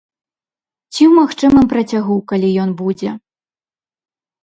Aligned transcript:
Ці 0.93 1.01
ў 1.09 1.11
магчымым 1.19 1.65
працягу, 1.75 2.19
калі 2.35 2.53
ён 2.65 2.71
будзе. 2.83 3.17